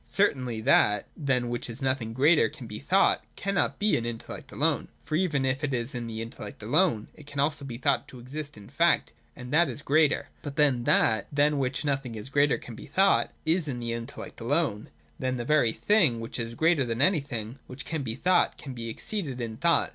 [0.07, 4.87] (Certainly that, than which nothing greater can be thought, cannot be in the intellect alone.
[5.03, 8.19] For even if it is in the intellect alone, it can also be thought to
[8.19, 10.29] exist in fact: and that is greater.
[10.43, 14.89] If then that, than which nothing greater can be thought, is in the intellect alone;
[15.19, 18.89] then the very thing, which is greater than anything which can be thought, can be
[18.89, 19.89] exceeded in thought.